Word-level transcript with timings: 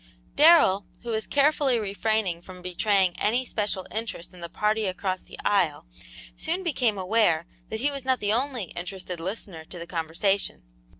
Darrell, 0.35 0.87
who 1.03 1.11
was 1.11 1.27
carefully 1.27 1.77
refraining 1.77 2.41
from 2.41 2.63
betraying 2.63 3.13
any 3.19 3.45
special 3.45 3.85
interest 3.91 4.33
in 4.33 4.39
the 4.41 4.49
party 4.49 4.87
across 4.87 5.21
the 5.21 5.37
aisle, 5.45 5.85
soon 6.35 6.63
became 6.63 6.97
aware 6.97 7.45
that 7.69 7.81
he 7.81 7.91
was 7.91 8.03
not 8.03 8.19
the 8.19 8.33
only 8.33 8.71
interested 8.71 9.19
listener 9.19 9.63
to 9.65 9.77
the 9.77 9.85
conversation. 9.85 10.63